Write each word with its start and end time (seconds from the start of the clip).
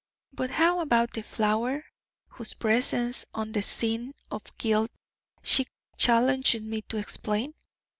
But 0.33 0.49
how 0.49 0.79
about 0.79 1.11
the 1.11 1.21
flower 1.21 1.85
whose 2.29 2.55
presence 2.55 3.23
on 3.35 3.51
the 3.51 3.61
scene 3.61 4.15
of 4.31 4.41
guilt 4.57 4.89
she 5.43 5.67
challenges 5.95 6.63
me 6.63 6.81
to 6.89 6.97
explain? 6.97 7.53